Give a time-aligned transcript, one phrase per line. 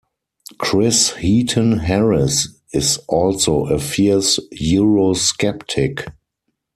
[0.57, 6.07] Chris Heaton-Harris is also a fierce eurosceptic.